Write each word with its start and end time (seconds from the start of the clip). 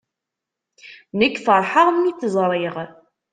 Nekk 1.19 1.35
ferḥeɣ 1.45 1.87
mi 1.93 2.11
t-ẓriɣ. 2.13 2.75